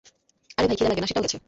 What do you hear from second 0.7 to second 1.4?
খিদা লাগে, না সেটাও গেছে?